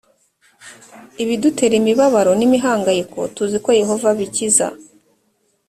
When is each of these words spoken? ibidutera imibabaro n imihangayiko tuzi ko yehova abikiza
ibidutera 1.23 1.73
imibabaro 1.81 2.31
n 2.39 2.41
imihangayiko 2.47 3.19
tuzi 3.35 3.57
ko 3.63 3.69
yehova 3.81 4.07
abikiza 4.13 4.67